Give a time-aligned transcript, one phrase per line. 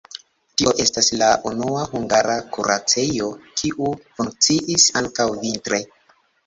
[0.61, 5.87] Tio estis la unua hungara kuracejo, kiu funkciis ankaŭ vintre.